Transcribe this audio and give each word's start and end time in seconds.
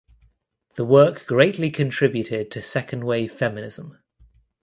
The 0.77 0.83
work 0.83 1.27
greatly 1.27 1.69
contributed 1.69 2.49
to 2.49 2.61
second 2.63 3.03
wave 3.03 3.31
feminism. 3.33 3.99